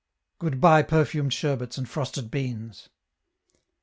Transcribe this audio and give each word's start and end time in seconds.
Good 0.39 0.59
by, 0.59 0.81
perfumed 0.81 1.31
sherbets 1.31 1.77
and 1.77 1.87
frosted 1.87 2.31
beans! 2.31 2.89